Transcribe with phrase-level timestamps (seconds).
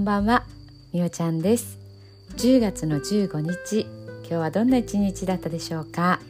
[0.00, 0.44] んばんは。
[0.94, 1.78] みおちゃんです。
[2.38, 3.82] 10月の15日
[4.22, 6.20] 今日はどんな一日だったでしょうか？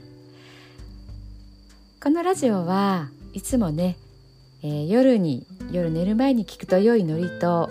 [2.03, 3.97] このラジオはいつもね、
[4.65, 7.71] えー、夜に夜寝る前に聞くと良い祝詞を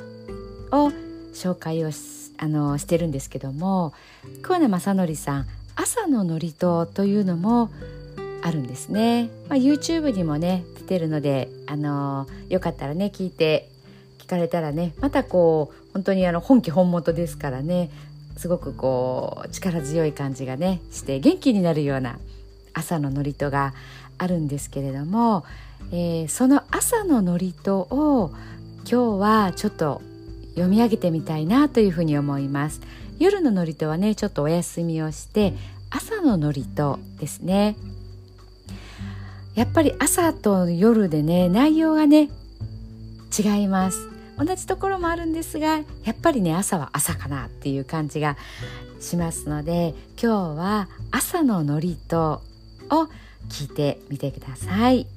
[1.34, 1.90] 紹介を
[2.38, 3.94] あのしてるんですけども
[4.42, 7.72] 桑名正則さん朝の祝詞というのも
[8.42, 13.68] あるんですね、まあ、YouTube にもね出てるのであのよかったらね聞いて
[14.18, 17.90] 聞かれたらねまたこう本当にあの本気本元ですからね。
[18.38, 22.20] すごくこう力強い感じがねして元気になるような
[22.74, 23.74] 朝の祝詞が
[24.18, 25.44] あるんですけれども、
[25.92, 28.32] えー、その朝の祝詞を
[28.90, 30.02] 今日はちょっと
[30.52, 32.80] 読み上げてみたいなというふうに思います。
[33.20, 35.54] 夜の祝詞はねちょっとお休みをして
[35.90, 36.66] 朝の祝詞
[37.20, 37.76] ですね。
[39.56, 42.30] やっぱり朝と夜でね内容がね
[43.38, 44.19] 違います。
[44.40, 48.38] 同じところもあるんですがやっぱりね朝は朝かなっていう感じが
[49.02, 52.42] しますので今日は朝の祝詞を
[53.50, 55.08] 聞いてみてください。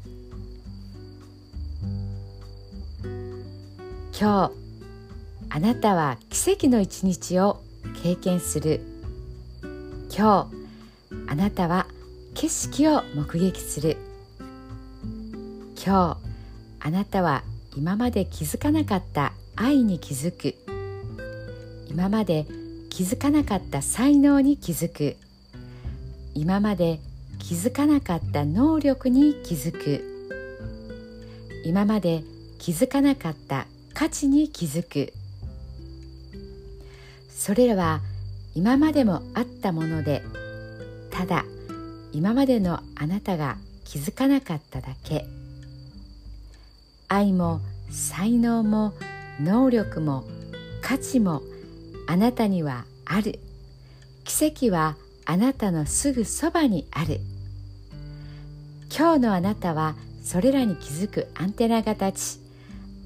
[4.19, 4.63] 今日
[5.51, 7.63] あなたは奇跡の一日を
[8.03, 8.81] 経験する。
[10.17, 11.87] 今日あなたは
[12.35, 13.97] 景色を目撃する。
[15.85, 17.43] 今日あなたは
[17.75, 20.55] 今まで気づかなかった愛に気づく。
[21.89, 22.47] 今まで
[22.91, 25.17] 気づかなかった才能に気づく。
[26.35, 27.01] 今まで
[27.39, 30.05] 気づかなかった能力に気づく。
[31.65, 32.25] 今まで
[32.59, 35.15] 気づかなかった価値に気づく。
[37.31, 38.01] それらは
[38.55, 40.23] 今までもあったもので
[41.11, 41.45] ただ
[42.13, 45.42] 今までのあなたが気づかなかっただけ。
[47.13, 47.61] 愛も
[47.91, 48.95] 才能も
[49.39, 50.25] 能力も
[50.81, 51.43] 価値も
[52.07, 53.39] あなたにはある。
[54.25, 54.97] 奇跡は
[55.27, 57.21] あなたのすぐそばにある。
[58.91, 62.41] 今日のあなたはそれらに気づくアンテナが立ち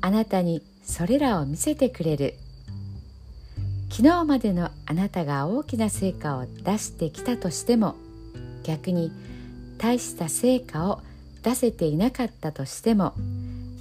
[0.01, 2.35] あなたにそれらを見せてくれる。
[3.91, 7.97] 昨日までのあなたが大きな成果を出してきたとしても
[8.63, 9.11] 逆に
[9.79, 11.01] 大した成果を
[11.43, 13.13] 出せていなかったとしても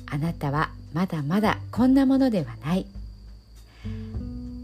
[0.07, 2.85] あなたはまだまだこんなものではない。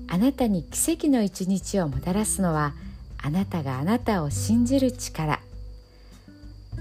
[0.08, 2.74] あなたに奇跡の一日をもたらすのは
[3.22, 5.40] あなたがあなたを信じる力。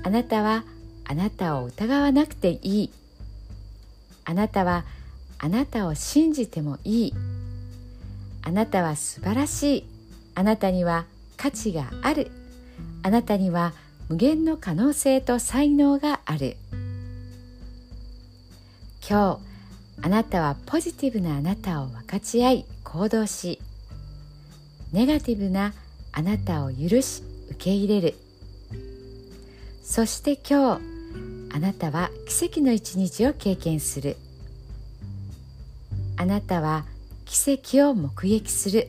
[0.03, 0.65] あなたは
[1.05, 2.91] あなたを疑わなくていい。
[4.25, 4.85] あなたは
[5.39, 7.15] あなたを信じてもいい。
[8.43, 9.85] あなたは素晴らしい。
[10.35, 11.07] あなたには
[11.37, 12.31] 価値がある。
[13.03, 13.73] あなたには
[14.09, 16.57] 無限の可能性と才能がある。
[19.11, 19.41] 今
[19.99, 23.59] 日あなたはポジティブなあなたを分かち合い行動し
[24.93, 25.75] ネガティブな
[26.13, 28.15] あなたを許し受け入れる。
[29.83, 30.83] そして今日
[31.53, 34.17] あなたは奇跡の一日を経験する。
[36.17, 36.85] あなたは
[37.25, 38.87] 奇跡を目撃する。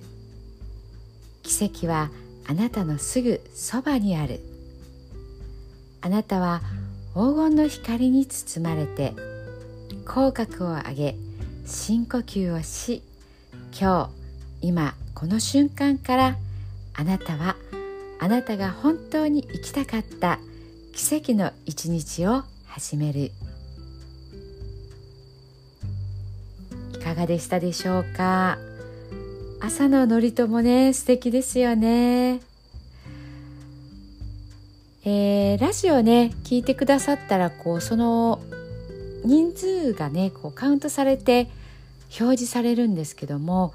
[1.41, 2.11] 奇跡は
[2.47, 4.39] あなたのすぐそばにある。
[6.01, 6.61] あなたは
[7.15, 9.15] 黄金の光に包まれて
[10.13, 11.15] 口角を上げ
[11.65, 13.01] 深呼吸をし
[13.71, 14.09] 今
[14.61, 16.35] 日今この瞬間から
[16.93, 17.55] あなたは
[18.19, 20.39] あなたが本当に生きたかった
[20.93, 23.31] 奇跡の一日を始める。
[26.93, 28.57] いかがでしたでしょうか？
[29.61, 32.41] 朝の祝詞もね素敵ですよね。
[35.05, 38.41] えー、ラジオね聞いてくださったらこうその
[39.23, 41.49] 人数がねこうカウントされて
[42.19, 43.73] 表示されるんですけども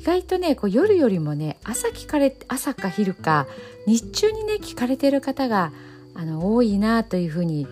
[0.00, 3.46] 意外とねこう夜よりもね朝聞かれ朝か昼か
[3.86, 5.72] 日中にね聞かれてる方が
[6.14, 7.66] あの多いなというふうに、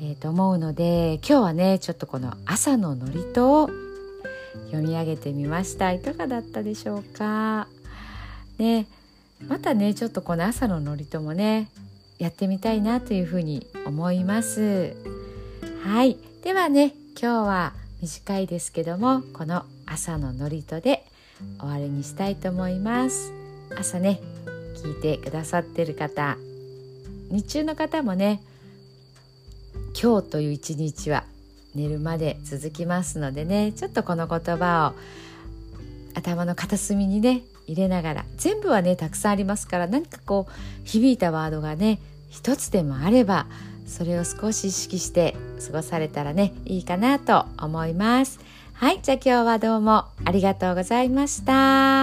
[0.00, 3.70] えー、と思うので今日はねちょっとこの朝の祝詞を
[4.66, 5.92] 読み上げてみました。
[5.92, 7.68] いかがだったでしょうか？
[8.58, 8.86] ね
[9.46, 11.68] またねちょっとこの朝の祝詞もね
[12.18, 14.94] やってみたいなというふうに思います。
[15.82, 16.16] はい。
[16.46, 21.04] ではね今日は短いですけどもこの朝の祝詞で
[21.58, 23.32] 終わりにしたいと思います。
[23.76, 24.20] 朝ね
[24.76, 26.38] 聞いてくださってる方
[27.32, 28.44] 日中の方もね
[30.00, 31.24] 今日という一日は
[31.74, 40.52] 寝るまで続きますのでねちょっとこの言葉を頭の片隅にね入れながら全部はねたくさんありますから何かこう
[40.86, 41.98] 響いたワードがね
[42.30, 43.48] 一つでもあれば
[43.86, 45.36] それを少し意識して
[45.66, 48.40] 過ごされたらねいいかなと思います
[48.74, 51.95] はいじゃあ今日はどうもありがとうございました。